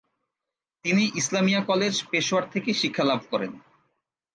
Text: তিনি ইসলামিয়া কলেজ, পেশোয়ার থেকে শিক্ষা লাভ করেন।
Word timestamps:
তিনি 0.85 1.03
ইসলামিয়া 1.15 1.61
কলেজ, 1.61 1.93
পেশোয়ার 2.11 2.45
থেকে 2.53 2.69
শিক্ষা 2.73 3.03
লাভ 3.03 3.21
করেন। 3.31 3.51